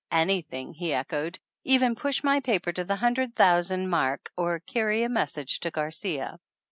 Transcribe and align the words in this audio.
"Anything!" 0.11 0.73
he 0.73 0.95
echoed. 0.95 1.37
"Even 1.63 1.93
push 1.93 2.23
my 2.23 2.39
paper 2.39 2.71
to 2.71 2.83
the 2.83 2.95
hundred 2.95 3.35
thousand 3.35 3.87
mark 3.89 4.31
or 4.35 4.59
carry 4.59 5.03
a 5.03 5.09
message 5.09 5.59
to 5.59 5.69
Garcia." 5.69 6.39